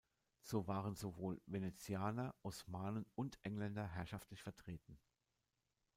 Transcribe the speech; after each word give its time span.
So 0.41 0.65
waren 0.65 0.95
sowohl 0.95 1.39
Venezianer, 1.45 2.33
Osmanen 2.41 3.05
und 3.13 3.37
Engländer 3.43 3.85
herrschaftlich 3.87 4.41
vertreten. 4.41 4.97